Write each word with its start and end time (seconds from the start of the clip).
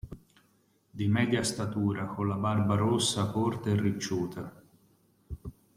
Di 0.89 1.07
media 1.07 1.43
statura, 1.43 2.05
con 2.05 2.27
la 2.27 2.33
barba 2.35 2.73
rossa, 2.75 3.29
corta 3.29 3.69
e 3.69 3.79
ricciuta. 3.79 4.63